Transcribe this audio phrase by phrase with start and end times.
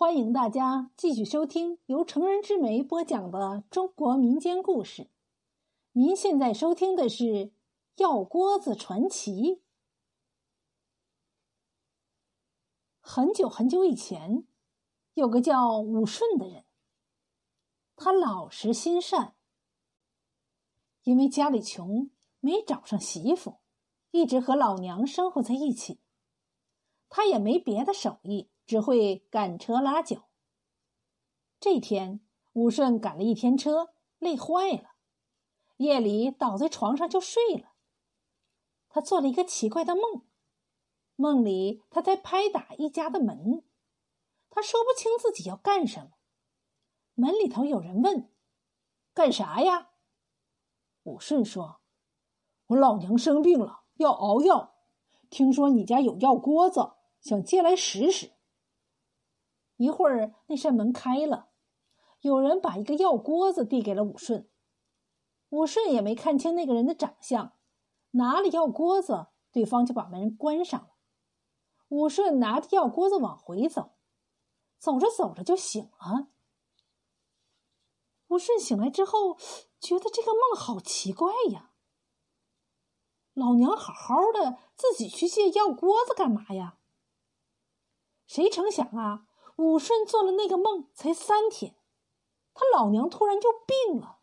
[0.00, 5.10] 欢迎大家继续收听由成人之美播讲的中国民间故事。
[5.92, 7.24] 您现在收听的是
[7.96, 9.32] 《药锅子传奇》。
[13.02, 14.46] 很久很久以前，
[15.12, 16.64] 有个叫武顺的人，
[17.94, 19.34] 他老实心善，
[21.02, 22.08] 因为家里穷，
[22.40, 23.58] 没找上媳妇，
[24.12, 26.00] 一直和老娘生活在一起。
[27.10, 28.48] 他也没别的手艺。
[28.70, 30.28] 只会赶车拉脚。
[31.58, 32.20] 这天，
[32.52, 34.92] 武顺赶了一天车，累坏了，
[35.78, 37.72] 夜里倒在床上就睡了。
[38.88, 40.22] 他做了一个奇怪的梦，
[41.16, 43.64] 梦里他在拍打一家的门，
[44.48, 46.10] 他说不清自己要干什么。
[47.14, 48.30] 门里头有人问
[49.12, 49.90] ：“干啥呀？”
[51.02, 51.80] 武顺说
[52.70, 54.76] ：“我老娘生病了，要熬药，
[55.28, 58.30] 听说你家有药锅子，想借来使使。”
[59.80, 61.48] 一会儿，那扇门开了，
[62.20, 64.46] 有人把一个药锅子递给了武顺。
[65.48, 67.54] 武顺也没看清那个人的长相，
[68.10, 70.90] 拿了药锅子，对方就把门关上了。
[71.88, 73.92] 武顺拿着药锅子往回走，
[74.78, 76.28] 走着走着就醒了。
[78.28, 79.38] 武顺醒来之后，
[79.80, 81.70] 觉得这个梦好奇怪呀。
[83.32, 86.76] 老娘好好的，自己去借药锅子干嘛呀？
[88.26, 89.26] 谁成想啊！
[89.60, 91.74] 武顺做了那个梦才三天，
[92.54, 94.20] 他老娘突然就病了，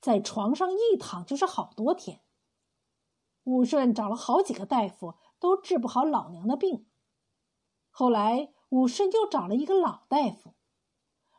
[0.00, 2.22] 在床上一躺就是好多天。
[3.42, 6.86] 武顺找了好几个大夫，都治不好老娘的病。
[7.90, 10.54] 后来武顺又找了一个老大夫，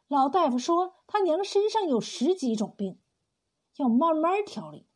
[0.07, 3.01] 老大夫说他娘身上有十几种病，
[3.77, 4.87] 要慢慢调理，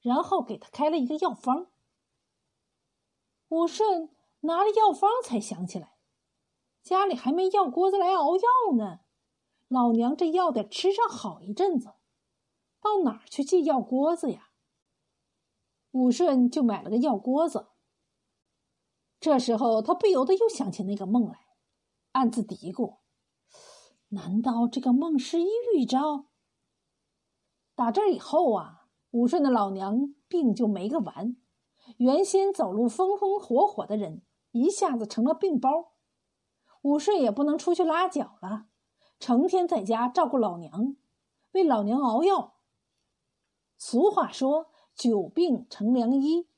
[0.00, 1.68] 然后给他开了一个药方。
[3.50, 5.97] 武顺拿了药方才想起来。
[6.88, 8.42] 家里还没药锅子来熬药
[8.78, 9.00] 呢，
[9.68, 11.92] 老娘这药得吃上好一阵子，
[12.80, 14.48] 到哪儿去借药锅子呀？
[15.90, 17.66] 武顺就买了个药锅子。
[19.20, 21.38] 这时候他不由得又想起那个梦来，
[22.12, 23.00] 暗自嘀咕：
[24.08, 26.28] 难道这个梦是预兆？
[27.74, 31.36] 打这以后啊，武顺的老娘病就没个完，
[31.98, 35.97] 原先走路风风火火的人，一下子成了病包。
[36.82, 38.66] 武顺也不能出去拉脚了，
[39.18, 40.96] 成天在家照顾老娘，
[41.52, 42.54] 为老娘熬药。
[43.76, 46.48] 俗话说“久病成良医”，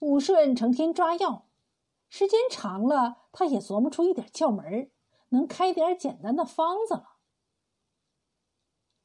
[0.00, 1.46] 武顺成天抓药，
[2.08, 4.90] 时间长了，他也琢磨出一点窍门
[5.30, 7.16] 能开点简单的方子了。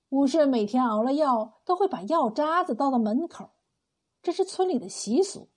[0.09, 3.51] 武顺每天熬了药，都会把药渣子倒到门口，
[4.21, 5.49] 这是村里的习俗。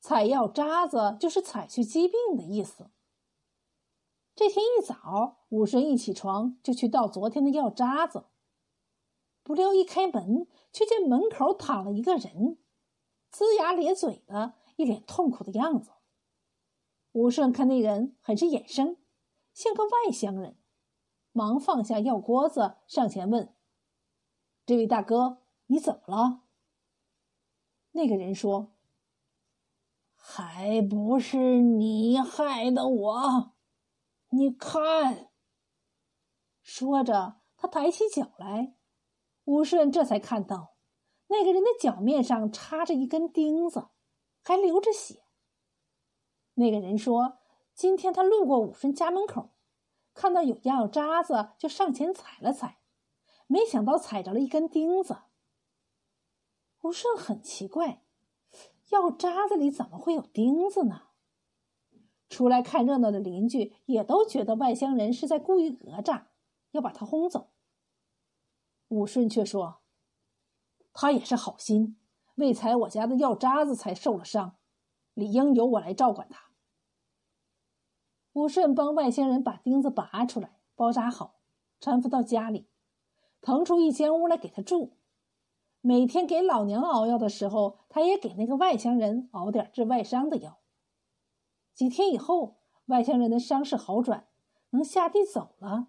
[0.00, 2.90] 采药渣子就是采去疾病的意思。
[4.34, 8.24] 这天一早，武顺一起床就去倒昨天的药渣子。
[9.42, 12.58] 不料一开门，却见门口躺了一个人，
[13.30, 15.90] 龇牙咧嘴的，一脸痛苦的样子。
[17.12, 18.96] 武顺看那人很是眼生，
[19.52, 20.56] 像个外乡人，
[21.32, 23.54] 忙放下药锅子，上前问
[24.64, 26.44] ：“这位大哥，你怎么了？”
[27.92, 28.72] 那个人说
[30.16, 33.51] ：“还不是你害的我。”
[34.34, 35.28] 你看，
[36.62, 38.74] 说着，他抬起脚来，
[39.44, 40.74] 武顺这才看到，
[41.26, 43.88] 那个人的脚面上插着一根钉子，
[44.42, 45.24] 还流着血。
[46.54, 47.40] 那个人说
[47.76, 49.50] ：“今天他路过武顺家门口，
[50.14, 52.80] 看到有药渣子，就上前踩了踩，
[53.46, 55.24] 没想到踩着了一根钉子。”
[56.80, 58.02] 武顺很奇怪，
[58.88, 61.08] 药渣子里怎么会有钉子呢？
[62.32, 66.28] 出来看热闹的邻居也都觉得外乡人是在故意讹诈，
[66.70, 67.50] 要把他轰走。
[68.88, 69.82] 武顺却说
[70.94, 71.98] ：“他也是好心，
[72.36, 74.56] 为采我家的药渣子才受了伤，
[75.12, 76.46] 理应由我来照管他。”
[78.32, 81.40] 武顺帮外乡人把钉子拔出来，包扎好，
[81.78, 82.66] 搀扶到家里，
[83.42, 84.96] 腾出一间屋来给他住。
[85.82, 90.61] 每天给老娘熬药的时候，他也给那个外乡人熬点治外伤的药。
[91.74, 94.28] 几天以后，外乡人的伤势好转，
[94.70, 95.88] 能下地走了。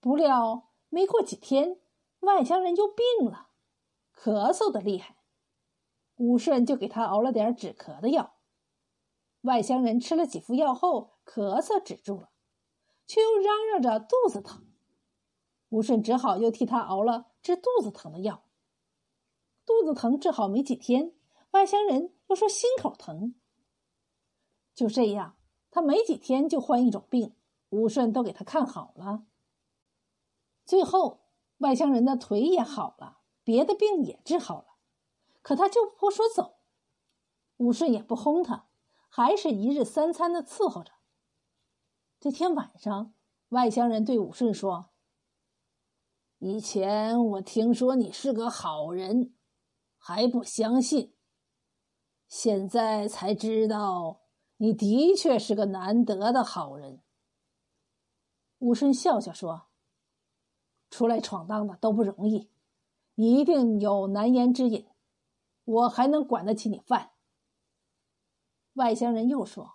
[0.00, 1.80] 不料没过几天，
[2.20, 3.48] 外乡人又病了，
[4.14, 5.16] 咳嗽的厉害。
[6.16, 8.34] 武顺就给他熬了点止咳的药。
[9.40, 12.30] 外乡人吃了几副药后，咳嗽止住了，
[13.06, 14.66] 却又嚷嚷着肚子疼。
[15.70, 18.44] 武顺只好又替他熬了治肚子疼的药。
[19.66, 21.14] 肚子疼治好没几天，
[21.50, 23.34] 外乡人又说心口疼。
[24.74, 25.36] 就这样，
[25.70, 27.36] 他没几天就患一种病，
[27.70, 29.24] 武顺都给他看好了。
[30.64, 31.24] 最后，
[31.58, 34.76] 外乡人的腿也好了，别的病也治好了，
[35.42, 36.56] 可他就不说走。
[37.58, 38.68] 武顺也不轰他，
[39.08, 40.90] 还是一日三餐的伺候着。
[42.18, 43.14] 这天晚上，
[43.50, 44.90] 外乡人对武顺说
[46.38, 49.34] ：“以前我听说你是个好人，
[49.96, 51.14] 还不相信，
[52.26, 54.23] 现在才知道
[54.56, 57.00] 你的确是个难得的好人。”
[58.58, 59.66] 武顺笑笑说
[60.90, 62.50] ：“出来闯荡的都不容易，
[63.14, 64.86] 你一定有难言之隐，
[65.64, 67.12] 我还能管得起你饭。”
[68.74, 69.74] 外乡人又说：“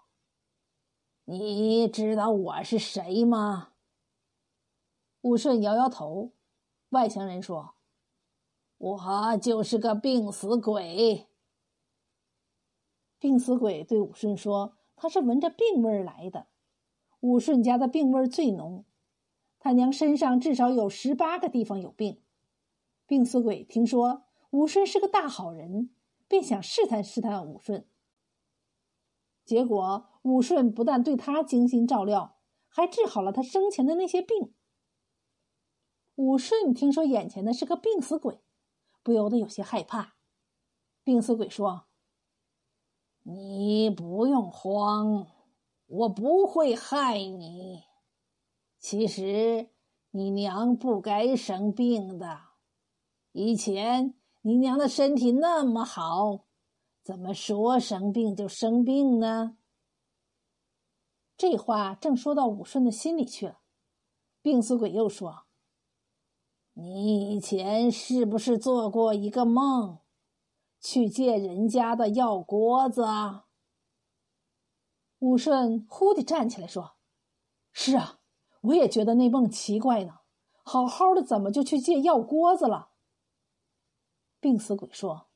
[1.26, 3.74] 你知道我是谁吗？”
[5.22, 6.31] 武顺摇摇头。
[6.90, 7.76] 外乡人说
[8.80, 11.28] ：“我就是个病死鬼。”
[13.19, 16.48] 病死鬼对武顺说：“他是闻着病味儿来的。
[17.19, 18.86] 武顺家的病味儿最浓，
[19.60, 22.21] 他娘身上至少有十八个地方有病。
[23.06, 25.89] 病死鬼听说武顺是个大好人，
[26.27, 27.86] 便想试探试探武顺。”
[29.44, 32.38] 结果，武顺不但对他精心照料，
[32.68, 34.54] 还治好了他生前的那些病。
[36.16, 38.39] 武顺听说眼前的是个病死鬼，
[39.04, 40.16] 不由得有些害怕。
[41.04, 41.88] 病死鬼说
[43.31, 45.28] ：“你不用慌，
[45.86, 47.84] 我不会害你。
[48.80, 49.70] 其实
[50.10, 52.40] 你娘不该生病的，
[53.31, 56.46] 以前你娘的身体那么好。”
[57.02, 59.58] 怎么说生病就生病呢？
[61.36, 63.62] 这话正说到武顺的心里去了。
[64.42, 65.46] 病死鬼又说
[66.74, 70.00] ：“你以前是不是做过一个梦，
[70.80, 73.06] 去借人家的药锅子？”
[75.20, 76.96] 武顺忽地站起来说
[77.74, 78.20] ：“是啊，
[78.62, 80.20] 我也觉得那梦奇怪呢。
[80.64, 82.92] 好好的，怎么就去借药锅子了？”
[84.40, 85.28] 病死鬼说。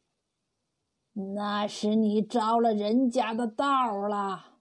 [1.36, 4.57] 那是你着了人家的道了。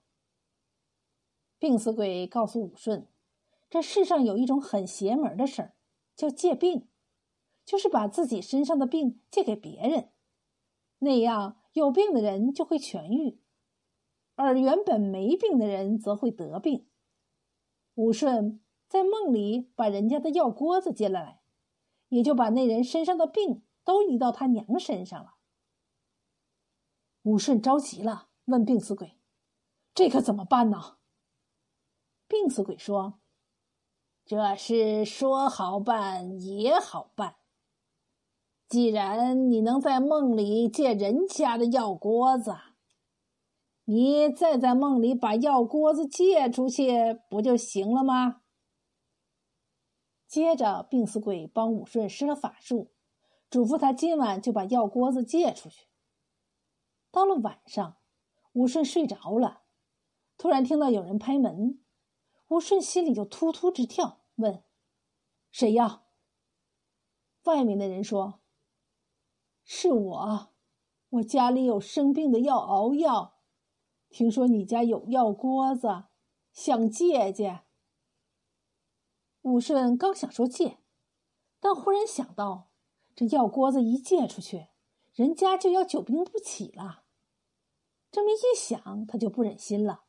[1.57, 3.07] 病死鬼告诉武顺，
[3.71, 5.75] 这世上有一种很邪门的事儿，
[6.15, 6.89] 叫借病，
[7.65, 10.12] 就是把自己身上的病借给别人，
[11.03, 13.39] 那样有病的人就会痊愈，
[14.35, 16.87] 而原本没病的人则会得病。
[17.95, 21.41] 武顺在梦里把人家的药锅子借了来，
[22.09, 25.35] 也就把那人身上的病都移到他娘身上了。
[27.21, 29.19] 武顺着急了，问病死鬼
[29.93, 30.97] ：“这可怎么办呢？”
[32.27, 33.19] 病死鬼说
[34.25, 37.35] ：“这事说好办也好办。
[38.73, 42.55] 既然你能在梦里借人家的药锅子，
[43.83, 48.41] 你再在梦里把药锅子借出去，不就行了吗？”
[50.25, 52.91] 接着，病死鬼帮武顺施了法术，
[53.47, 55.85] 嘱咐他今晚就把药锅子借出去。
[57.11, 57.97] 到了晚上，
[58.53, 59.61] 武顺睡着了，
[60.35, 61.79] 突然听到有人拍门，
[62.47, 64.63] 武顺心里就突突直跳，问
[65.53, 66.05] ：“谁呀？”
[67.45, 68.39] 外面的人说
[69.63, 70.49] ：“是我，
[71.09, 73.35] 我家里有生病的要熬药，
[74.09, 76.05] 听说你家有药锅子，
[76.51, 77.61] 想借借。”
[79.43, 80.77] 武顺刚想说借，
[81.59, 82.69] 但忽然想到，
[83.15, 84.67] 这药锅子一借出去，
[85.13, 87.03] 人家就要久病不起了。
[88.11, 90.03] 这么一想，他就不忍心了，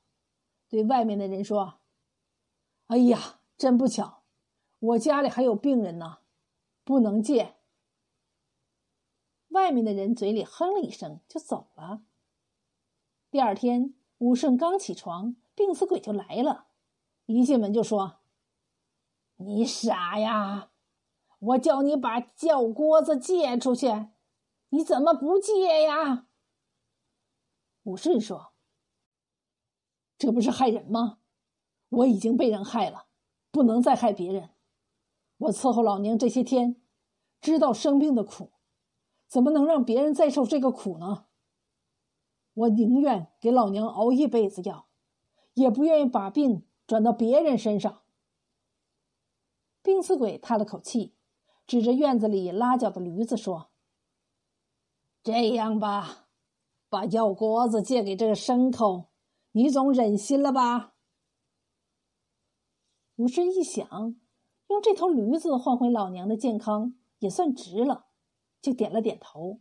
[0.68, 1.80] 对外面的人说
[2.88, 4.22] ：“哎呀，真不巧，
[4.78, 6.18] 我家里还有病人呢，
[6.84, 7.54] 不能借。”
[9.54, 12.02] 外面的人嘴里哼了一声，就走了。
[13.30, 16.66] 第二天，武顺刚起床，病死鬼就来了，
[17.26, 18.16] 一进门就说
[19.38, 20.70] ：“你傻呀！
[21.38, 24.08] 我叫你把叫锅子借出去，
[24.70, 26.26] 你怎么不借呀？”
[27.84, 28.54] 武顺说
[30.18, 31.18] ：“这不是害人吗？
[31.90, 33.06] 我已经被人害了，
[33.52, 34.50] 不能再害别人。
[35.36, 36.82] 我伺候老娘这些天，
[37.40, 38.50] 知道生病的苦，
[39.28, 41.26] 怎么能让别人再受这个苦呢？
[42.54, 44.86] 我宁愿给老娘熬一辈子药，
[45.54, 48.02] 也不愿意把病转到别人身上。”
[49.82, 51.14] 病死鬼叹了口气，
[51.66, 53.70] 指着院子里拉脚的驴子说
[55.22, 56.20] ：“这样吧。”
[56.88, 59.08] 把药锅子借给这个牲口，
[59.50, 60.94] 你总忍心了吧？
[63.16, 63.84] 武顺一想，
[64.68, 68.06] 用这头驴子换回老娘的健康，也算值了，
[68.64, 69.60] 就点了点头。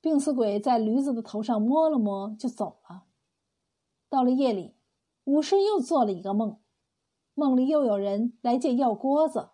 [0.00, 3.06] 病死鬼在驴子的头上摸了摸，就走了。
[4.08, 4.76] 到了夜里，
[5.24, 6.60] 武顺又做了一个梦，
[7.34, 9.50] 梦里又有人来借药锅子，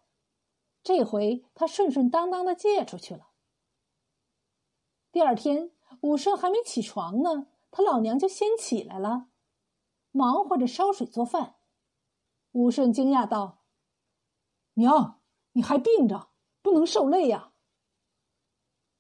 [0.83, 3.28] 这回他顺顺当当的借出去了。
[5.11, 9.28] 第二天，武顺还没起床呢，他老娘就先起来了，
[10.11, 11.57] 忙活着烧水做饭。
[12.52, 13.62] 武顺惊讶道
[14.75, 16.28] ：“娘，你还病着，
[16.61, 17.48] 不能受累呀。”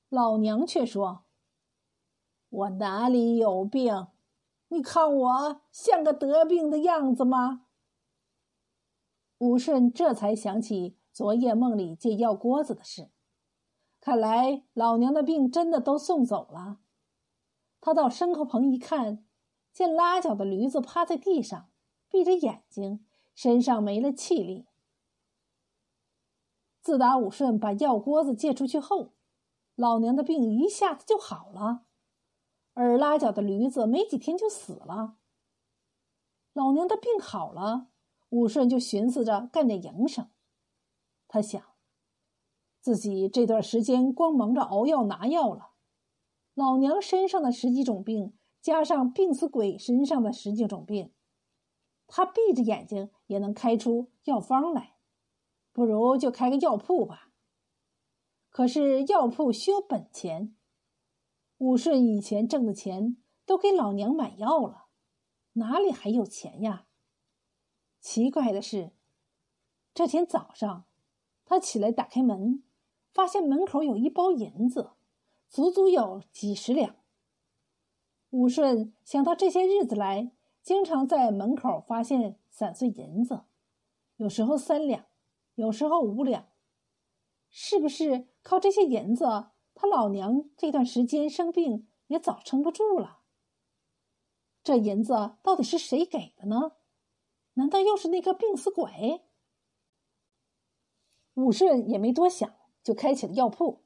[0.08, 1.24] 老娘却说
[2.48, 4.06] ：“我哪里有病？
[4.68, 7.66] 你看我像个得病的样子吗？”
[9.38, 13.10] 武顺这才想起昨夜梦里借药锅子的事，
[14.00, 16.80] 看来老娘的病真的都送走了。
[17.80, 19.24] 他到牲口棚一看，
[19.72, 21.68] 见拉脚的驴子趴在地上，
[22.08, 24.66] 闭着眼睛，身上没了气力。
[26.80, 29.12] 自打武顺把药锅子借出去后，
[29.78, 31.84] 老娘的病一下子就好了，
[32.74, 35.18] 而拉脚的驴子没几天就死了。
[36.52, 37.86] 老娘的病好了，
[38.30, 40.28] 武顺就寻思着干点营生。
[41.28, 41.62] 他想，
[42.80, 45.68] 自己这段时间光忙着熬药拿药了，
[46.54, 51.12] 老娘身上的十几种病，加上病死鬼身上的十几种病，
[52.08, 54.96] 他闭着眼睛也能开出药方来，
[55.72, 57.27] 不如就开个药铺吧。
[58.58, 60.52] 可是药铺需要本钱，
[61.58, 64.86] 武顺以前挣的钱都给老娘买药了，
[65.52, 66.88] 哪里还有钱呀？
[68.00, 68.90] 奇怪的是，
[69.94, 70.86] 这天早上，
[71.44, 72.64] 他起来打开门，
[73.14, 74.90] 发现门口有一包银子，
[75.48, 76.96] 足足有几十两。
[78.30, 80.32] 武顺想到这些日子来，
[80.64, 83.42] 经常在门口发现散碎银子，
[84.16, 85.04] 有时候三两，
[85.54, 86.47] 有时候五两。
[87.50, 89.24] 是不是靠这些银子，
[89.74, 93.20] 他老娘这段时间生病也早撑不住了？
[94.62, 96.72] 这银子到底是谁给的呢？
[97.54, 99.24] 难道又是那个病死鬼？
[101.34, 103.84] 武顺也没多想，就开起了药铺。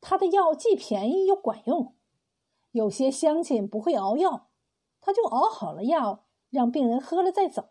[0.00, 1.96] 他的药既便宜又管用，
[2.72, 4.50] 有些乡亲不会熬药，
[5.00, 7.70] 他就熬好了药，让病人喝了再走。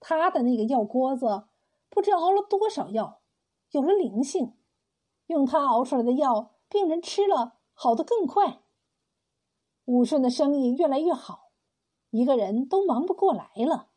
[0.00, 1.48] 他的那个药锅子，
[1.88, 3.22] 不知熬了多少药。
[3.70, 4.54] 有了灵性，
[5.26, 8.62] 用他熬出来的药，病人吃了好的更快。
[9.84, 11.52] 武顺的生意越来越好，
[12.10, 13.90] 一个人都忙不过来了。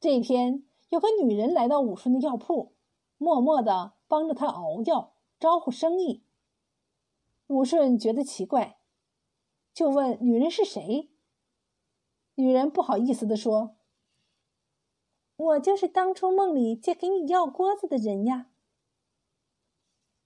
[0.00, 2.74] 这天，有个女人来到武顺的药铺，
[3.16, 6.26] 默默的帮着他熬药，招呼生意。
[7.46, 8.78] 武顺觉得奇怪，
[9.72, 11.10] 就问女人是谁。
[12.34, 13.76] 女人不好意思的说
[15.36, 18.50] ：“我就是当初梦里借给你药锅子的人呀。”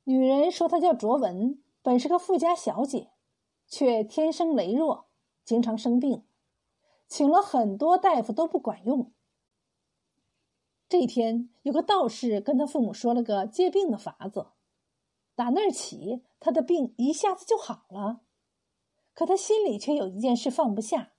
[0.09, 3.11] 女人说：“她叫卓文，本是个富家小姐，
[3.67, 5.11] 却天生羸弱，
[5.45, 6.25] 经常生病，
[7.07, 9.13] 请了很多大夫都不管用。
[10.89, 14.47] 这天，有个道士跟他父母说了个借病的法子，
[15.35, 18.23] 打那儿起，他的病一下子就好了。
[19.13, 21.13] 可他心里却有一件事放不下：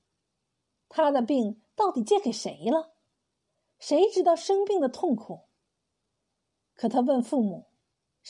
[0.88, 2.96] 他的病到底借给谁了？
[3.78, 5.42] 谁知道生病的痛苦？
[6.74, 7.68] 可他问父母。”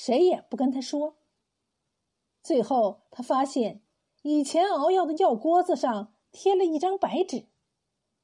[0.01, 1.17] 谁也不跟他说。
[2.41, 3.81] 最后，他发现
[4.21, 7.49] 以前熬药的药锅子上贴了一张白纸，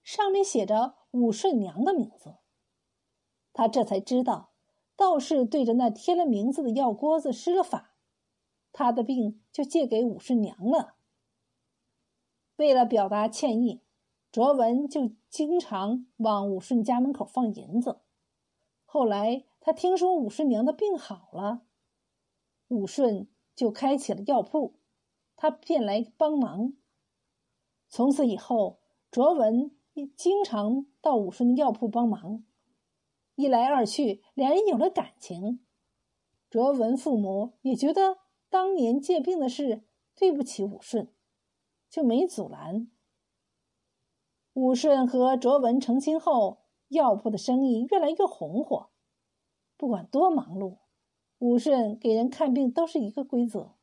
[0.01, 2.37] 上面写着武顺娘的名字。
[3.51, 4.53] 他这才知道，
[4.95, 7.97] 道士对着那贴了名字的药锅子施了法，
[8.71, 10.95] 他的病就借给武顺娘了。
[12.55, 13.81] 为了表达歉意，
[14.31, 17.99] 卓文就经常往武顺家门口放银子。
[18.85, 21.63] 后来，他听说武顺娘的病好了，
[22.67, 24.75] 武顺就开起了药铺，
[25.35, 26.73] 他便来帮忙。
[27.89, 28.79] 从此以后，
[29.09, 29.75] 卓文
[30.15, 32.43] 经常到武顺的药铺帮忙，
[33.33, 35.65] 一来二去，两人有了感情。
[36.47, 38.19] 卓文父母也觉得
[38.51, 41.11] 当年借病的事对不起武顺，
[41.89, 42.91] 就没阻拦。
[44.53, 48.91] 武顺和卓文成亲后，药铺的生意越来越红火。
[49.77, 50.77] 不管多忙碌，
[51.39, 53.75] 武顺给人看病都是一个规则，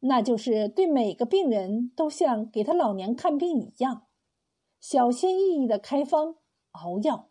[0.00, 4.06] 那就是对每个病人都像给他老娘看病一样，
[4.80, 6.36] 小心翼翼的开方
[6.72, 7.30] 熬药。